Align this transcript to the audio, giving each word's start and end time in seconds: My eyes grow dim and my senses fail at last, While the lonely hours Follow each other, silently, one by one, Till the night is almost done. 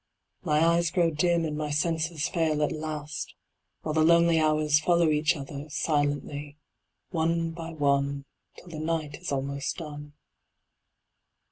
My 0.41 0.65
eyes 0.65 0.89
grow 0.89 1.11
dim 1.11 1.45
and 1.45 1.55
my 1.55 1.69
senses 1.69 2.27
fail 2.27 2.63
at 2.63 2.71
last, 2.71 3.35
While 3.83 3.93
the 3.93 4.03
lonely 4.03 4.39
hours 4.39 4.79
Follow 4.79 5.11
each 5.11 5.35
other, 5.35 5.69
silently, 5.69 6.57
one 7.11 7.51
by 7.51 7.73
one, 7.73 8.25
Till 8.57 8.69
the 8.69 8.79
night 8.79 9.17
is 9.17 9.31
almost 9.31 9.77
done. 9.77 10.13